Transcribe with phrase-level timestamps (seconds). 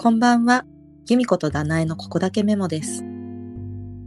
[0.00, 0.64] こんばんは。
[1.08, 3.02] 由美子とダナエのここだけメモです。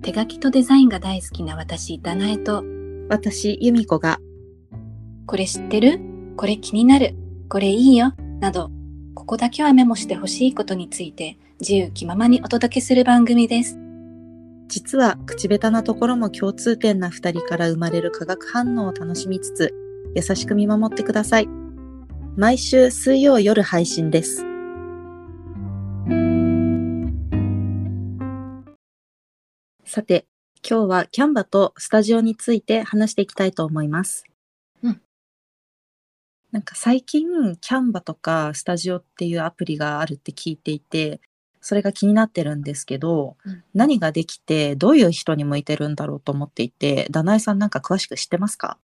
[0.02, 2.64] 手書きとデザインが大好きな私、ダナエと、
[3.10, 4.18] 私、由美子が
[5.26, 6.00] これ知ってる？
[6.38, 7.14] これ気になる
[7.50, 8.72] これいいよなど、
[9.16, 13.78] ここだけはメモしてほしいことについて自由気ままにお届けする番組です。
[14.70, 19.76] 実は口下手なところも共通点な二人から生まれる化学反応を楽しみつつ、
[20.16, 21.50] 優しく見守ってください。
[22.38, 24.46] 毎週水曜夜配信です。
[29.92, 30.26] さて、
[30.66, 34.24] 今日はキャンバとスタジオについて話していきたいと思います。
[34.82, 35.02] うん。
[36.54, 41.20] なんか最近、キャンバとかスタジオっていうアプリがあるって聞いていて、
[41.60, 48.78] それが気になってるんですけど、うん何ができてどういう人に向いてるんだろうと思っていて、ダナエさんなんか詳しく知ってますか？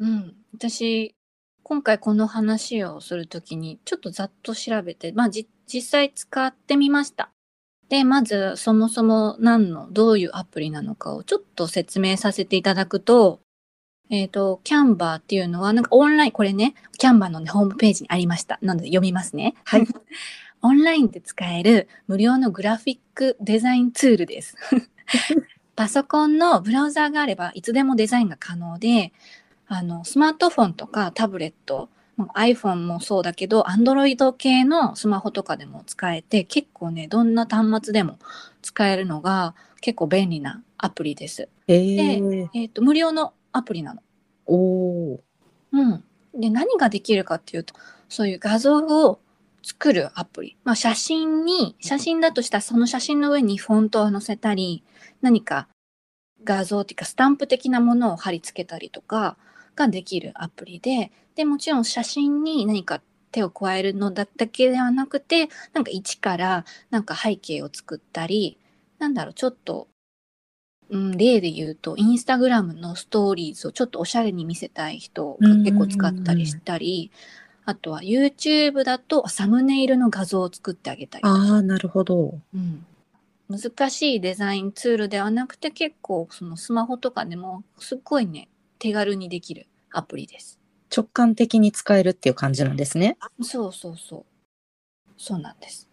[0.00, 0.34] うん。
[0.52, 1.14] 私、
[1.62, 7.30] 今回この話をするときにちょっとざっと調べて、まあじ実際使ってみました。
[7.90, 13.40] で、まずそもそも何の、どういうアプリなのかをちょっと説明させていただくと、
[14.10, 18.58] えっ、と、キャンバーっていうのは、なんかオンライン、これね、キャンバーの、ね、ホームページにありました。
[18.62, 19.54] なので読みますね。
[19.64, 19.86] はい。
[20.62, 24.56] オンラインで使える無料のグラフィックデザインツールです。
[25.74, 29.12] パソコンのブラウザーがあればいつでもデザインが可能で、
[29.66, 38.18] あの、スマートフォンとかタブレット、まあ iPhone もそうだけど、Android 系のスマホとかでも使えて、結構ね、どんな端末でも
[38.62, 41.48] 使えるのが結構便利なアプリです。
[41.68, 44.02] えー、えっ、と、無料のアプリなの。
[44.46, 45.18] おー。
[45.72, 46.04] うん。
[46.34, 47.74] で、何ができるかっていうと、
[48.08, 49.20] そういう画像を
[49.62, 50.56] 作るアプリ。
[50.64, 54.82] まあ、写真に、写真だとしたらその写真の上にフォントを載せたり、
[55.20, 55.68] 何か
[56.44, 59.36] 画像っていうかスタンプ的なものを貼り付けたりとか
[59.80, 63.00] ができるアプリで、で、もちろん写真に何か
[63.32, 68.58] 手を加えるのだだけではなくて、なんか一からなんか背景を作ったり、
[68.98, 69.88] なんだろう、ちょっと
[70.90, 77.12] うん、例で言うと、インスタグラムのストーリーズをちょっとおしゃれに見せたい人が結構使ったりしたり、
[77.64, 82.40] あとは YouTube だとサムネイルの画像を作ってあげたりああ、なるほど。
[82.52, 82.84] うん、
[83.48, 88.48] 難しいデザインツールではなくて結構そのスマホとかでもすっごいね、
[88.80, 90.58] 手軽にできるアプリです。
[90.94, 93.16] 直感的に使えるっていう感じなんですね。
[93.42, 94.24] そうそうそう。
[95.16, 95.88] そうなんです。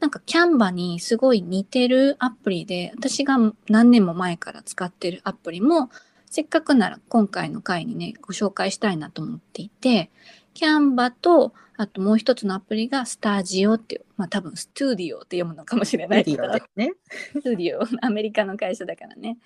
[0.00, 5.88] なんかキャンバにすごい似てるアプリで、私が何年も前から使ってるアプリも、
[6.26, 10.10] せっかくなら今回の回にね、ご紹介したいなと思っていて、
[10.52, 16.92] キャンバと、あともう一つのアプリがスタジオっていう、まあ多分ストゥディオって読むのかもしれないけど、ね。
[17.32, 19.38] スタディオ、アメリカの会社だからね。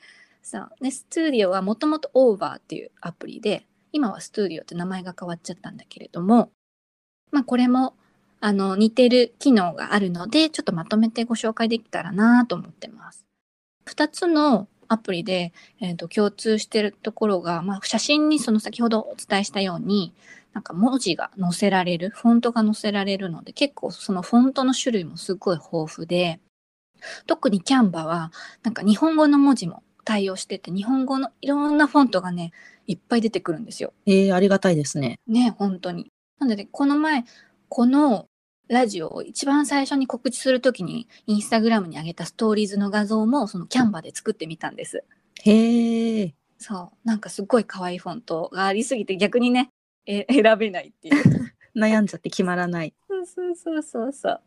[0.43, 0.71] そう。
[0.81, 6.51] で、スタディオはもともとオーバーっていうアプリで、今はスタディオって名前が変わっちゃったんだけれども、
[7.31, 7.95] まあこれも、
[8.41, 13.25] あの、似てる機能があるので、ちょっとまとめてご紹介できたらなと思ってます。
[13.85, 20.13] 二つのアプリで、えーと共通してるところが、まあ写真にその先ほどお伝えしたように、
[20.53, 26.41] なんか文字が載せられる、フォントが載せられるので、結構そのフォントの種類もすごい豊富で、
[27.27, 28.33] 特にキャンバは、
[28.63, 32.53] なんか日本語の文字も対応してて、日本語のいろんなフォントがね、
[32.87, 33.93] いっぱい出てくるんですよ。
[34.07, 35.21] えー、ありがたいですね。
[35.27, 36.11] ね、本当に。
[36.39, 37.25] なので、この前、
[37.69, 38.27] この
[38.69, 45.05] ラジオを一番最初に告知するときに、インスタグラムに上げたストーリーズの画像も、そのキャンバで作ってみたんです。
[45.43, 46.35] へえ。
[46.57, 47.07] そう。
[47.07, 49.69] なんかすっごい可愛いフォントがありすぎて、逆にね、
[50.07, 51.53] え 選べないっていう。
[51.77, 52.95] 悩んじゃって決まらない。
[53.07, 54.43] そうそうそうそうそう。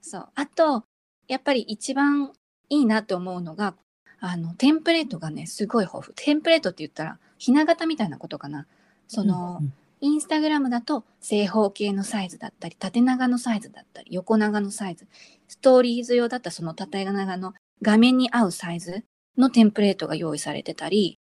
[0.00, 0.28] そう。
[0.36, 0.84] あと、
[1.26, 2.32] やっぱり一番
[2.68, 3.74] いいなと思うのが、
[4.20, 6.14] あの、テンプレートがね、すごい豊富。
[6.14, 8.66] テンプレートって言ったら、ひな形みたいなことかな。
[9.06, 15.08] その、うんうんインスタグラムだと正方形のサイズだったり、縦長のサイズだったり、横長のサイズ。
[15.48, 19.04] ストーリーズ用だったらその縦長の画面に合うサイズ
[19.36, 21.18] のテンプレートが用意されてたり、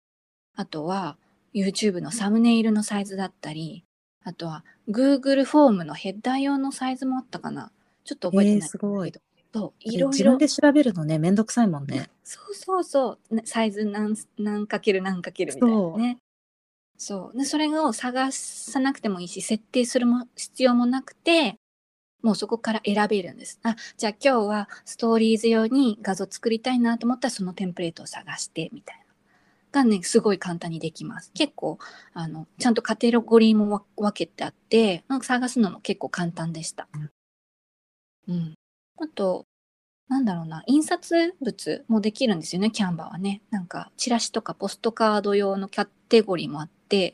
[0.56, 1.18] あとは
[1.56, 3.84] YouTube のサムネイルのサイズだったり、
[4.24, 7.72] あとは Google フォームのヘッダー用のサイズもあったかな。
[8.04, 8.66] ちょっと覚えてないけど。
[8.66, 9.14] えーすごい
[9.54, 10.10] そう、いろいろ。
[10.10, 12.10] 自分で調べるのね、めんどくさいもんね。
[12.24, 13.36] そうそうそう。
[13.36, 16.18] ねサイズ何、何かける何かけるみたいなね。
[16.98, 17.38] そう。
[17.38, 21.56] で、それを探さなくてもいいし、設定するも必要もなくて、
[22.22, 23.60] もうそこから選べるんです。
[23.64, 29.08] あ、じゃあ今日はストーリーズ用に画像作りたいなと思ったらそのテンプレートを探して、みたいな。
[29.72, 31.32] がね、すごい簡単にできます。
[31.34, 31.78] 結構、
[32.14, 36.88] あの、ちゃんとカテゴリーもわ分けてあって、なんか探すのも結構簡単でした。
[38.28, 38.54] うん。
[38.98, 39.46] あと、
[40.08, 43.42] なんだろうな、印刷物もできるんですよね、キャンバーはね。
[43.50, 47.14] なんか、チラシとかポストカード用のキャテゴリーもあって、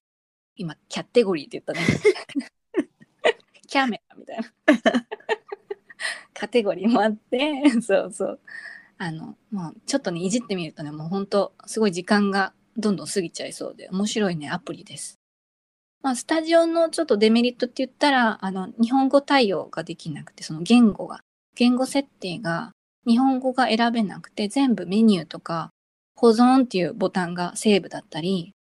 [0.56, 1.80] 今、キャテゴリーって言ったね。
[3.68, 4.44] キャメラみたいな。
[6.34, 8.40] カテゴリーもあってそうそう
[8.98, 15.20] あのもうちょっとねいじってみるとねもうほんとすごい時間がどんどん過ぎちゃいそうで面白いねアプリです。
[16.02, 21.22] まあ、スタジオのちょっとデメリットって言ったらあの日本語対応ができなくてその言語が
[21.56, 22.72] 言語設定が
[23.06, 25.70] 日本語が選べなくて全部メニューとか
[26.16, 28.54] 保存っていうボタンがセーブだったり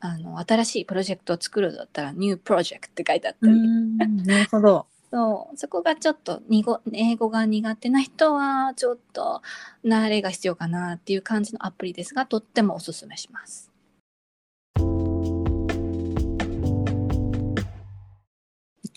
[0.00, 4.86] あの新しいプロジェクトを作るだったらニュープロジェクトって書いてあったり、ん、なるほど。
[5.08, 9.40] そうそこがちょっとにご英語が苦手な人はちょっと
[9.84, 13.70] 慣れが必要かなっていう感じのアプリですがとってもおすすめします。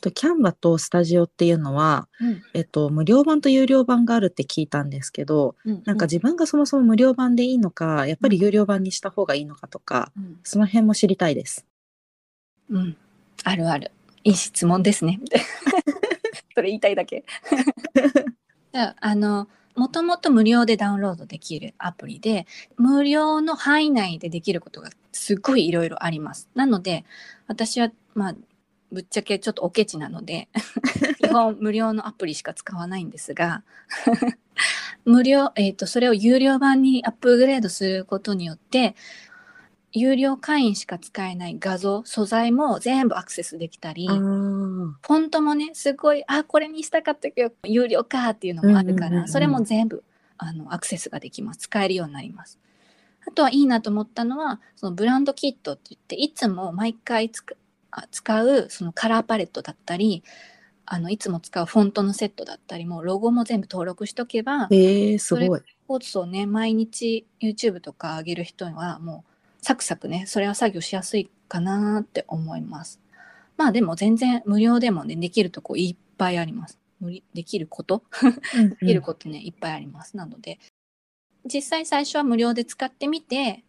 [0.01, 11.65] と、キャンバとスタジオっていうのは、うんえっと、無料版と有料版があるって聞いたんですけど、うんなんか自分がそもそも無料版でいいのか、やっぱり有料版にした方がいいのかとか、うんその辺も知りたいです。
[12.69, 12.97] うん、
[13.43, 13.91] あるある。
[14.23, 15.19] いい質問ですね。
[16.53, 17.23] それ言いたいだけ。
[18.73, 22.45] あ、あの、もともと無料でダウンロードできるアプリで、
[22.75, 26.49] 無料の範囲内でできることがすっごいいろいろあります。
[26.53, 27.05] なので、
[27.47, 28.35] 私は、まあ、
[28.91, 30.49] ぶっちゃけちょっとおケチなので、
[31.19, 33.63] 基本 無料のアプリしか使わないんですが、
[35.05, 38.95] 無料、えっ、と、それを有料版にアップグレードすることによって、
[39.91, 47.47] 有料会員しか使えない画像、素材も全部アクセスできたり、あフーォントもね、すごい、あ、これにしたかったけ？
[47.47, 50.03] ど、有料かっていうのもあるから、それも全部、
[50.37, 51.61] あの、アクセスができます。
[51.61, 52.59] 使えるようになります。
[53.27, 57.58] あとはいいなと思ったのは、そのブランドキットって言って、いつも毎回つくあ
[58.11, 60.23] 使う、そのカラーパレットだったり、
[60.85, 65.59] あの、いつも使うフォントのセットだったりも、ロゴも全部登録しとけば、えー、すごい。
[65.59, 72.99] スポーツをね、毎日 YouTube とか上げる人はもうサクサクね、それは作業しやすいかなって思います。
[73.57, 76.79] まあでも全然無料でもね、できるとこいっぱいあります。
[76.99, 78.03] 無理できること？
[78.55, 80.15] うん できることね、いっぱいあります。
[80.17, 80.59] なので、
[81.45, 83.63] 実際最初は無料で使ってみて、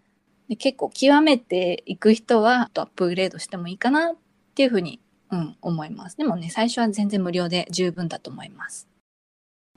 [0.51, 4.17] で結構極めていく人はアップグレードしてもいいかなっ
[4.57, 5.01] ていうふうに、
[5.31, 6.17] うん、思います。
[6.17, 8.89] でもね、最初は全然無料で十分だと思います。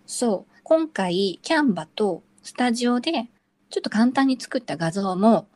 [0.07, 3.11] そう、今回、キャンバとスタジオで
[3.69, 5.47] ちょっと簡単に作った画像も、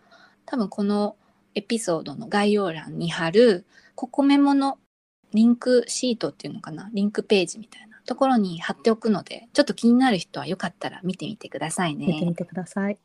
[0.46, 1.16] 多分この
[1.56, 3.66] エピソードの概要欄に貼る、
[3.96, 4.78] ココメモの
[5.34, 12.06] リンクシートっていうのかなリンクページみたいなところに貼っておくので、ちょっと気になる人はよかったら見てみてくださいね。
[12.06, 13.00] 見てみてください。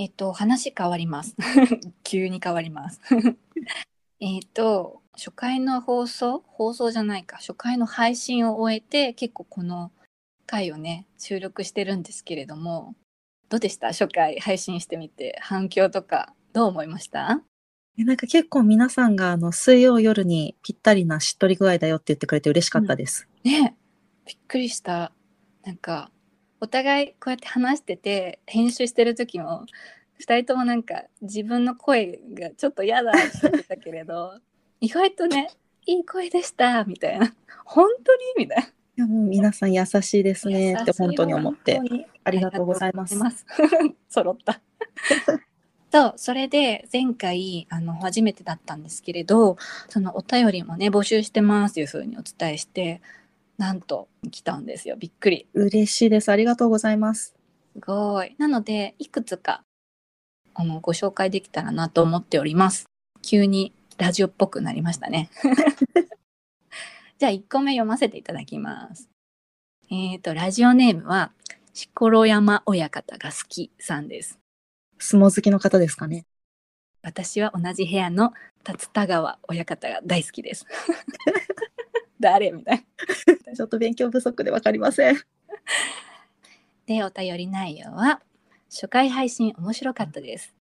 [0.00, 1.34] えっと、話変わります。
[2.04, 3.00] 急に変わります。
[4.20, 6.44] えっと、初回の放送？
[6.46, 7.38] 放送じゃないか。
[7.38, 9.90] 初回の配信を終えて、結構この
[10.46, 12.94] 回をね、収録してるんですけれども、
[13.48, 13.88] どうでした？
[13.88, 17.42] 初回配信してみて、反響とか、どう思いました？
[17.98, 23.26] えなんか結構皆さんがあの水曜夜にぴったりなしっとり具合だよって言ってくれて嬉しかったです。
[23.42, 23.76] ね
[24.24, 25.12] びっくりした。
[25.64, 26.12] なんか、
[26.60, 29.66] お互いこうやって話してて、編集してる時も、
[30.18, 34.38] 二人ともなんか自分の声がちょっと嫌だって言ってたけれど、
[34.80, 35.50] 意外とね、
[35.86, 37.34] いい声でした、みたいな。
[37.64, 38.64] 本当にみたいな。
[38.64, 41.80] いやもう皆さん優しいですねって本当に思って
[42.24, 43.16] ありがとうございます。
[44.10, 44.60] 揃った。
[45.90, 49.56] そう、それで前回、あの、初めてだったんですけれど、
[49.88, 53.00] そのお便りもね、募集してますというふうにお伝えして、
[53.58, 54.96] なんと来たんですよ。
[54.96, 55.48] びっくり。
[55.52, 56.30] 嬉しいです。
[56.30, 57.34] ありがとうございます。
[57.74, 58.36] すごい。
[58.38, 59.62] なので、いくつか、
[60.54, 62.86] あの、ご紹介できたらなと思っております。
[63.20, 65.28] 急にラジオっぽくなりましたね。
[67.18, 69.10] じゃあ、1個目読ませていただきます。
[69.90, 71.32] えっ、と、ラジオネームは、
[71.74, 74.38] 錣山親方が好きさんです。
[75.00, 76.26] 相撲好きの方ですかね。
[77.02, 80.64] 私は同じ部屋の達田川親方が大好きです。
[82.20, 82.50] 誰？
[82.52, 82.84] みたい
[83.46, 83.54] な。
[83.54, 85.16] ちょっと勉強不足でわかりません。
[86.86, 88.22] で、お便り内容は、
[88.70, 90.54] 初回配信面白かったです。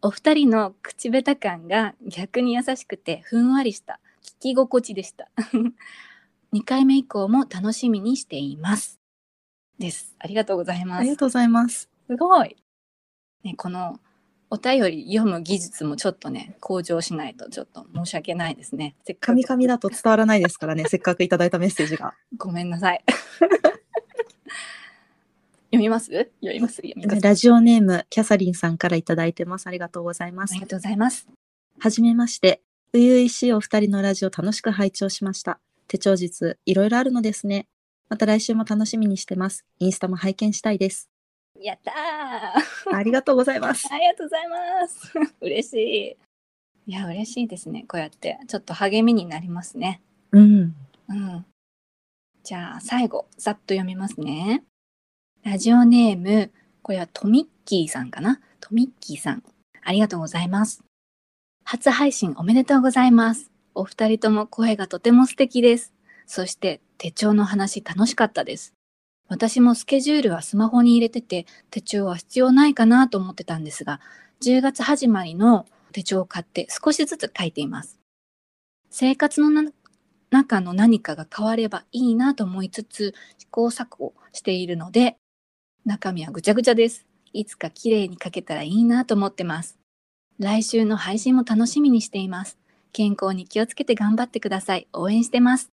[0.00, 5.28] お二人の口下手感が逆に優しくてふんわりした聞き心地でした。
[6.52, 9.00] 2回目以降も楽しみにしています。
[9.78, 10.14] です。
[10.18, 11.16] ありがとうございますありが。
[11.16, 11.88] とうございます。
[12.06, 12.56] すごい。
[13.42, 13.98] ね、この
[14.50, 18.94] お便り読む技術もちょっとね、向上しないとちょっと申し訳ないですね。
[19.04, 20.84] せっかく神々だと伝わらないですからね。
[20.88, 22.14] せっかくいただいたメッセージが。
[22.36, 23.04] ごめんなさい。
[25.70, 26.06] 読みます？
[26.06, 26.76] 読みます？
[26.76, 27.20] 読みます。
[27.20, 29.66] ラジオネーム、キャサリンさんからいただいてます。
[29.66, 30.60] ありがとうございますあり。
[30.62, 31.28] がとうございます。
[31.78, 32.62] はじめまして。
[32.94, 35.60] 初々しいお二人のラジオ楽しく拝聴しました。
[35.88, 37.66] 手帳術、いろいろあるのですね。
[38.08, 39.66] また来週も楽しみにしてます。
[39.78, 41.10] インスタも拝見したいです。
[41.60, 43.88] やったー ありがとうございます。
[43.92, 45.12] ありがとうございます。
[45.40, 46.16] 嬉しい。
[46.90, 47.84] いや、嬉しいですね。
[47.88, 50.00] こうやって、ちょっと励みになりますね。
[50.32, 50.74] うん。
[51.08, 51.46] うん。
[52.42, 54.64] じゃあ、最後、ざっと読みますね。
[55.42, 56.50] ラジオネーム、
[56.82, 58.40] これはトミッキーさんかな？
[58.60, 59.42] トミッキーさん。
[59.82, 60.82] ありがとうございます。
[61.64, 63.50] 初配信おめでとうございます。
[63.74, 65.92] お二人とも声がとても素敵です。
[66.26, 68.74] そして、手帳の話楽しかったです。
[69.28, 74.00] 私もスケジュールはスマホに入れてて、手帳は必要ないかなと思ってたんですが、
[74.40, 77.98] 10月始まりの手帳を買って少しずつ書いています。
[78.90, 79.70] 生活の
[80.30, 85.16] 中の何かが変わればいいなと思いつつ試行錯誤しているので
[85.84, 87.06] 中身はぐちゃぐちゃです。
[87.32, 89.78] いつか綺麗に書けたらいいなと思ってます。
[90.38, 92.58] 来週の配信も楽しみにしています。
[92.92, 94.86] 健康に気をつけて頑張ってください。
[94.92, 95.70] 応援してます。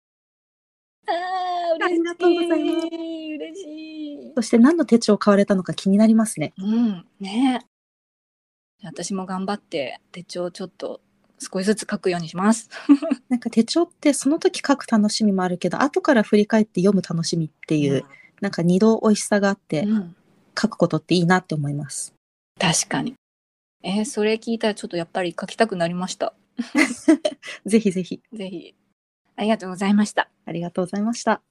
[1.06, 2.00] あー、嬉しい。
[2.00, 4.32] ありがとうございます嬉しい。
[4.36, 6.52] そして何の手帳を買われたのか気になりますね。
[6.58, 7.64] うん、ね
[8.82, 11.00] 私も頑張って手帳ちょっと
[11.38, 12.68] 少しずつ書くようにします。
[13.28, 18.04] なんか手帳ってその時書く楽しみもあるけど、後から振り返って読む楽しみっていう、
[18.40, 20.16] なんか二度美味しさがあってう、ん、
[20.58, 22.14] 書くことっていいなって思います。
[22.58, 23.14] 確かに。
[23.82, 26.34] えーそれ聞いたらちょっとやっぱり書きたくなりました。
[27.66, 28.22] ぜひぜひ。
[28.32, 28.74] ぜひ。
[29.36, 30.30] ありがとうございました。
[30.46, 31.42] ありがとうございました。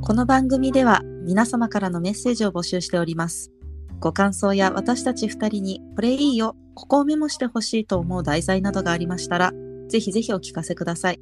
[0.00, 3.50] この番組では皆様からのメッセージを募集しております。
[4.00, 9.52] ご感想や私たち二人にこれいいよ、ここをメモしてほしいと思う題材などがありましたら、
[9.88, 11.20] ぜひぜひお聞かせください。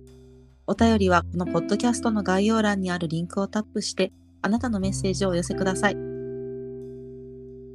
[0.67, 4.13] お便りはこのポッドキャストの概要欄にあるリンクをタップして、
[4.43, 5.97] あなたのメッセージをお寄せください。